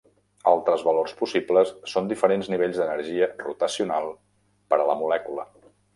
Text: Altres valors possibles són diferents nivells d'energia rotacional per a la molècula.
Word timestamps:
Altres 0.51 0.85
valors 0.87 1.13
possibles 1.19 1.73
són 1.93 2.09
diferents 2.11 2.49
nivells 2.53 2.79
d'energia 2.79 3.27
rotacional 3.45 4.11
per 4.73 4.81
a 4.83 4.89
la 4.93 4.97
molècula. 5.03 5.47